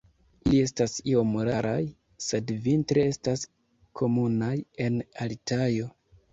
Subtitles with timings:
[0.45, 1.75] Ili estas iom raraj,
[2.29, 3.45] sed vintre estas
[4.03, 4.53] komunaj
[4.89, 5.97] en Altajo.